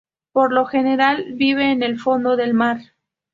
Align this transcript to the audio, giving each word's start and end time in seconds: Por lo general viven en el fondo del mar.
Por 0.31 0.51
lo 0.51 0.65
general 0.65 1.23
viven 1.35 1.69
en 1.69 1.83
el 1.83 1.99
fondo 1.99 2.35
del 2.35 2.55
mar. 2.55 2.79